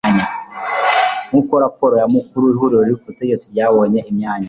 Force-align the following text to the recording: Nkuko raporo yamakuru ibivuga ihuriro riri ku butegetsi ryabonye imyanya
Nkuko 1.27 1.53
raporo 1.63 1.93
yamakuru 2.01 2.43
ibivuga 2.45 2.53
ihuriro 2.55 2.85
riri 2.87 2.95
ku 2.99 3.07
butegetsi 3.11 3.45
ryabonye 3.53 3.99
imyanya 4.11 4.39